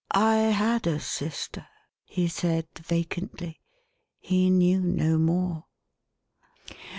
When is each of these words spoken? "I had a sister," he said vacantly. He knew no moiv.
"I 0.33 0.37
had 0.37 0.87
a 0.87 0.99
sister," 0.99 1.67
he 2.05 2.27
said 2.27 2.65
vacantly. 2.75 3.61
He 4.17 4.49
knew 4.49 4.79
no 4.79 5.19
moiv. 5.19 5.65